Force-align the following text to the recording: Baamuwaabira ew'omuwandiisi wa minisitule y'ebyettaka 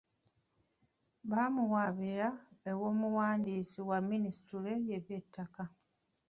Baamuwaabira 1.29 2.29
ew'omuwandiisi 2.71 3.79
wa 3.89 3.97
minisitule 4.09 4.71
y'ebyettaka 4.87 5.63